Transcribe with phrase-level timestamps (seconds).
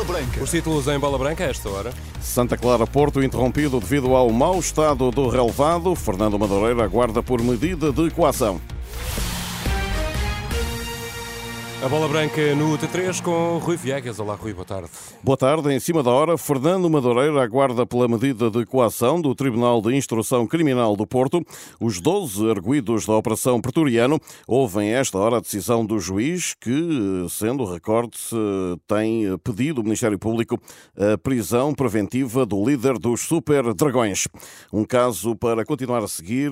[0.00, 0.42] Bola Branca.
[0.42, 1.92] Os títulos em bola branca a esta hora.
[2.22, 5.94] Santa Clara Porto interrompido devido ao mau estado do relevado.
[5.94, 8.60] Fernando Madureira aguarda por medida de coação.
[11.82, 14.20] A bola branca no T3 com Rui Viegas.
[14.20, 14.90] Olá, Rui, boa tarde.
[15.22, 15.72] Boa tarde.
[15.72, 20.46] Em cima da hora, Fernando Madureira aguarda pela medida de coação do Tribunal de Instrução
[20.46, 21.42] Criminal do Porto.
[21.80, 26.70] Os 12 arguídos da Operação Pretoriano ouvem esta hora a decisão do juiz que,
[27.30, 28.18] sendo recorde,
[28.86, 30.60] tem pedido ao Ministério Público
[30.94, 34.28] a prisão preventiva do líder dos Super Dragões.
[34.70, 36.50] Um caso para continuar a seguir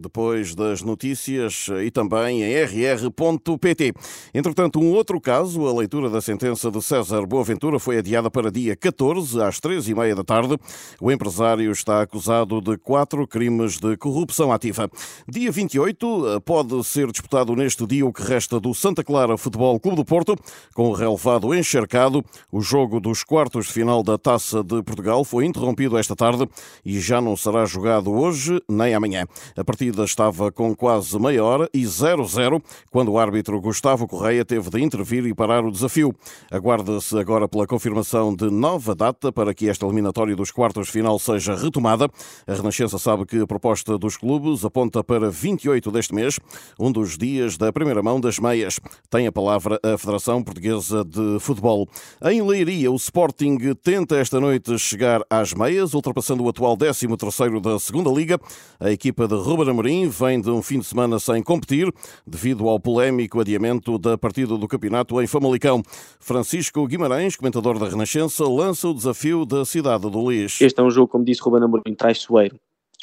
[0.00, 3.92] depois das notícias e também em rr.pt.
[4.32, 8.48] Entretanto, Entretanto, um outro caso, a leitura da sentença de César Boaventura foi adiada para
[8.48, 10.56] dia 14, às três e meia da tarde.
[11.00, 14.88] O empresário está acusado de quatro crimes de corrupção ativa.
[15.28, 19.96] Dia 28 pode ser disputado neste dia o que resta do Santa Clara Futebol Clube
[19.96, 20.36] do Porto,
[20.76, 22.24] com o relevado encharcado.
[22.52, 26.48] O jogo dos quartos de final da Taça de Portugal foi interrompido esta tarde
[26.84, 29.24] e já não será jogado hoje nem amanhã.
[29.56, 34.68] A partida estava com quase meia hora e 0-0 quando o árbitro Gustavo Correia teve
[34.68, 36.14] de intervir e parar o desafio.
[36.50, 41.56] Aguarda-se agora pela confirmação de nova data para que esta eliminatória dos quartos final seja
[41.56, 42.06] retomada.
[42.46, 46.38] A Renascença sabe que a proposta dos clubes aponta para 28 deste mês,
[46.78, 48.78] um dos dias da primeira mão das meias.
[49.08, 51.88] Tem a palavra a Federação Portuguesa de Futebol.
[52.22, 57.78] Em Leiria, o Sporting tenta esta noite chegar às meias, ultrapassando o atual 13º da
[57.78, 58.38] Segunda Liga.
[58.78, 61.90] A equipa de Ruben Amorim vem de um fim de semana sem competir,
[62.26, 65.82] devido ao polémico adiamento da partida partida do campeonato em Famalicão.
[66.18, 70.60] Francisco Guimarães, comentador da Renascença, lança o desafio da cidade do Lis.
[70.60, 72.56] Este é um jogo, como disse Ruben Amorim, traiçoeiro.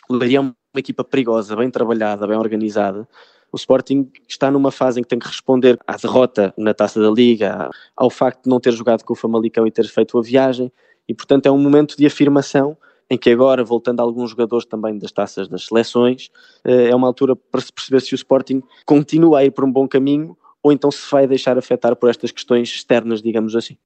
[0.09, 3.07] O Leiria é uma equipa perigosa, bem trabalhada, bem organizada.
[3.51, 7.09] O Sporting está numa fase em que tem que responder à derrota na Taça da
[7.09, 10.71] Liga, ao facto de não ter jogado com o Famalicão e ter feito a viagem,
[11.07, 12.77] e portanto é um momento de afirmação
[13.09, 16.29] em que agora, voltando a alguns jogadores também das taças das seleções,
[16.63, 19.72] eh, é uma altura para se perceber se o Sporting continua a ir por um
[19.72, 23.78] bom caminho ou então se vai deixar afetar por estas questões externas, digamos assim.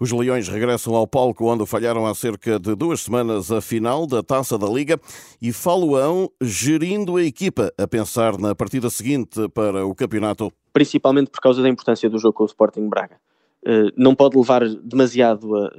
[0.00, 4.22] Os Leões regressam ao palco onde falharam há cerca de duas semanas a final da
[4.22, 4.98] Taça da Liga
[5.40, 10.50] e faluão gerindo a equipa a pensar na partida seguinte para o campeonato.
[10.72, 13.16] Principalmente por causa da importância do jogo com o Sporting Braga.
[13.64, 15.70] Eh, não pode levar demasiado a,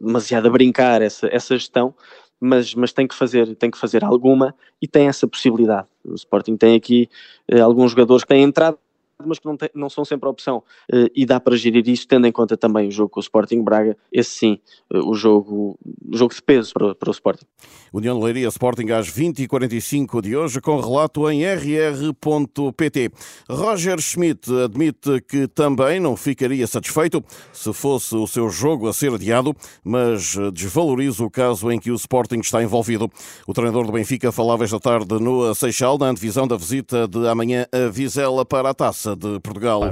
[0.00, 1.94] demasiado a brincar essa, essa gestão,
[2.40, 5.86] mas, mas tem, que fazer, tem que fazer alguma e tem essa possibilidade.
[6.04, 7.08] O Sporting tem aqui
[7.48, 8.78] eh, alguns jogadores que têm entrado
[9.26, 10.62] mas que não, tem, não são sempre opção.
[10.92, 13.62] Uh, e dá para gerir isso, tendo em conta também o jogo com o Sporting
[13.62, 14.60] Braga, esse sim,
[14.92, 15.78] uh, o, jogo,
[16.12, 17.44] jogo de peso para, para o Sporting.
[17.92, 23.10] União de Leiria Sporting às 20h45 de hoje, com relato em rr.pt.
[23.48, 29.12] Roger Schmidt admite que também não ficaria satisfeito se fosse o seu jogo a ser
[29.12, 29.54] adiado,
[29.84, 33.10] mas desvaloriza o caso em que o Sporting está envolvido.
[33.46, 37.66] O treinador do Benfica falava esta tarde no Seixal, na antevisão da visita de amanhã
[37.72, 39.82] a Vizela para a taça de Portugal.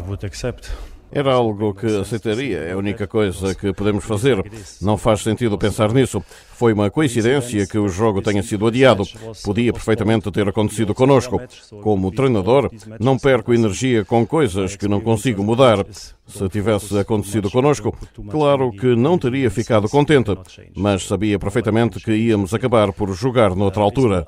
[1.10, 4.42] Era algo que aceitaria, é a única coisa que podemos fazer.
[4.82, 6.22] Não faz sentido pensar nisso.
[6.52, 9.04] Foi uma coincidência que o jogo tenha sido adiado.
[9.42, 11.41] Podia perfeitamente ter acontecido conosco.
[11.82, 12.70] Como treinador,
[13.00, 15.86] não perco energia com coisas que não consigo mudar.
[16.26, 17.96] Se tivesse acontecido conosco,
[18.30, 20.36] claro que não teria ficado contente,
[20.76, 24.26] mas sabia perfeitamente que íamos acabar por jogar noutra altura.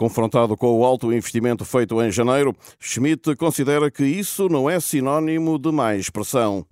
[0.00, 5.58] Confrontado com o alto investimento feito em janeiro, Schmidt considera que isso não é sinónimo
[5.58, 6.64] de mais pressão.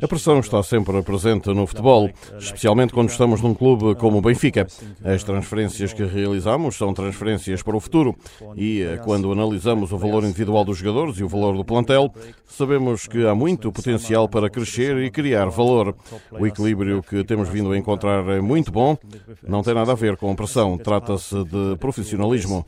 [0.00, 2.08] A pressão está sempre presente no futebol,
[2.38, 4.64] especialmente quando estamos num clube como o Benfica.
[5.02, 8.14] As transferências que realizamos são transferências para o futuro
[8.54, 12.14] e eh, quando analisamos o valor individual dos jogadores e o valor do plantel,
[12.46, 15.96] sabemos que há muito potencial para crescer e criar valor.
[16.30, 18.96] O equilíbrio que temos vindo a encontrar é muito bom,
[19.42, 22.64] não tem nada a ver com pressão, trata-se de profissionalismo.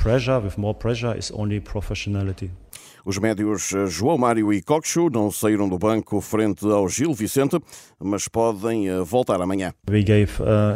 [3.09, 7.57] Os médios eh, João Mário e Coxo não saíram do banco frente ao Gil Vicente,
[8.03, 9.73] mas podem eh, voltar amanhã.
[9.89, 10.75] Uh,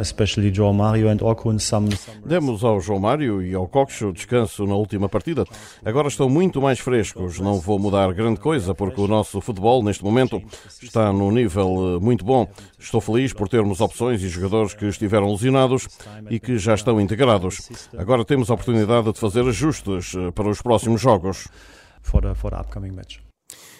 [2.25, 5.43] Demos ao João Mário e ao Coxo descanso na última partida.
[5.83, 7.37] Agora estão muito mais frescos.
[7.37, 10.41] Não vou mudar grande coisa porque o nosso futebol neste momento
[10.81, 12.47] está num nível eh, muito bom.
[12.79, 15.85] Estou feliz por termos opções e jogadores que estiveram lesionados
[16.29, 17.69] e que já estão integrados.
[17.97, 21.49] Agora temos a oportunidade de fazer ajustes para os próximos jogos
[22.01, 23.19] for the, for the upcoming match.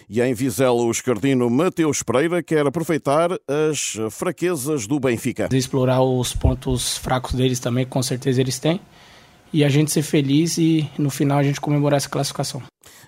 [0.08, 5.48] E em Vizela, o escardino Mateus Pereira quer aproveitar as fraquezas do Benfica.
[5.48, 8.80] De explorar os pontos fracos deles também, com certeza eles têm.
[9.52, 12.62] E a gente ser feliz e no final a gente comemorar essa classificação.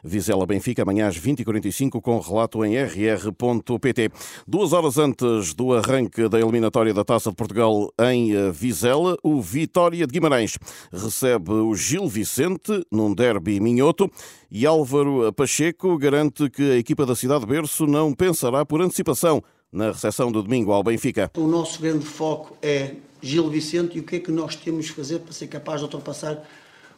[0.05, 4.11] Vizela Benfica, amanhã às 20h45, com relato em rr.pt.
[4.47, 9.41] Duas horas antes do arranque da eliminatória da Taça de Portugal em eh, Vizela, o
[9.41, 10.59] Vitória de Guimarães
[10.93, 14.11] recebe o Gil Vicente num derby minhoto
[14.51, 19.43] e Álvaro Pacheco garante que a equipa da Cidade Berço não pensará por antecipação
[19.75, 21.29] na recepção do domingo ao Benfica.
[21.37, 24.93] O nosso grande foco é Gil Vicente e o que é que nós temos de
[24.93, 26.39] fazer para ser capaz de ultrapassar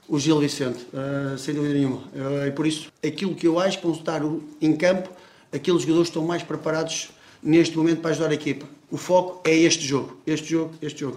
[0.06, 1.96] o Gil Vicente, uh, sem dúvida nenhuma.
[1.96, 4.20] Uh, e por isso, aquilo que eu acho estar
[4.60, 5.08] em campo,
[5.50, 7.10] aqueles jogadores estão mais preparados
[7.42, 8.66] neste momento para ajudar a equipa.
[8.90, 11.14] O foco é este jogo, este jogo, este jogo.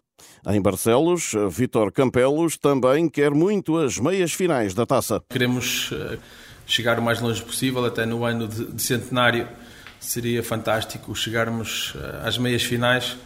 [0.47, 5.21] Em Barcelos, Vítor Campelos também quer muito as meias finais da taça.
[5.29, 6.17] Queremos uh,
[6.65, 9.45] chegar o mais longe possível, até no ano de centenário.
[9.99, 11.93] Seria fantástico chegarmos
[12.23, 13.17] às meias finais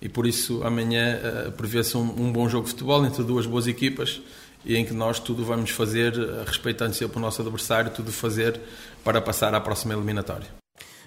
[0.00, 1.20] e por isso amanhã
[1.56, 4.20] prevê-se um, um bom jogo de futebol entre duas boas equipas
[4.64, 8.60] e em que nós tudo vamos fazer, eh, respeitando sempre o nosso adversário, tudo fazer
[9.04, 10.61] para passar à próxima eliminatória.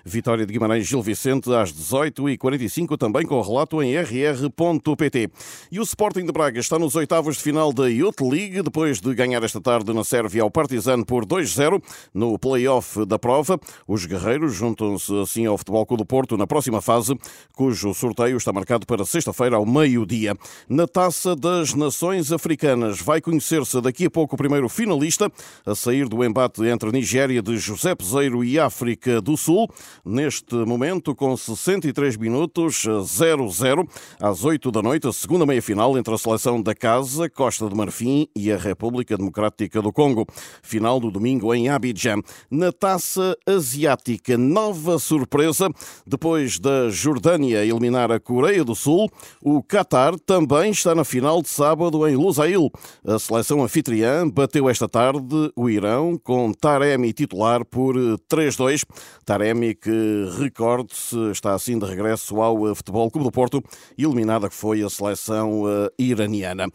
[0.08, 5.32] Vitória de Guimarães Gil Vicente às 18h45, também com relato em rr.pt.
[5.72, 9.12] E o Sporting de Braga está nos oitavos de final da Youth League, depois de
[9.16, 11.82] ganhar esta tarde na Sérvia ao Partizan por 2-0
[12.14, 13.60] no play-off da prova.
[13.88, 17.18] Os guerreiros juntam-se assim ao Futebol Clube do Porto na próxima fase,
[17.56, 20.36] cujo sorteio está marcado para sexta-feira ao meio-dia.
[20.70, 25.32] Na Taça das Nações Africanas vai conhecer-se daqui a pouco o primeiro finalista
[25.66, 29.68] a sair do embate entre a Nigéria de José Peseiro e África do Sul
[30.04, 33.88] neste momento com 63 minutos 0-0
[34.20, 38.28] às 8 da noite, a segunda meia-final entre a seleção da Casa, Costa de Marfim
[38.36, 40.26] e a República Democrática do Congo.
[40.64, 42.22] Final do domingo em Abidjan.
[42.50, 45.70] Na Taça Asiática, nova surpresa,
[46.06, 49.10] depois da Jordânia eliminar a Coreia do Sul,
[49.42, 52.72] o Qatar também está na final de sábado em Lusail.
[53.06, 57.96] A seleção anfitriã bateu esta tarde o Irão com Taremi titular por
[58.30, 58.84] 3-2.
[59.24, 63.64] Taremi que, recorde-se, está assim de regresso ao eh, Futebol Clube do Porto,
[63.96, 66.68] eliminada que foi a seleção uh, iraniana.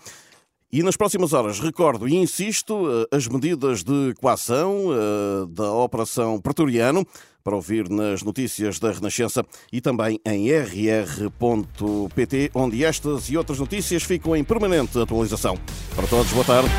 [0.72, 4.84] E nas próximas horas, recordo e insisto, uh, as medidas de coação
[5.48, 7.04] da Operação Pretoriano,
[7.42, 11.32] para ouvir nas notícias da Renascença e também em rr.pt,
[12.54, 15.58] onde estas e outras notícias ficam em permanente atualização.
[15.96, 16.70] Para todos, boa tarde.